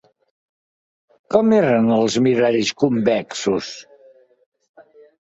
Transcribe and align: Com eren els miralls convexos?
Com 1.35 1.53
eren 1.57 1.91
els 1.97 2.17
miralls 2.29 2.71
convexos? 2.85 3.69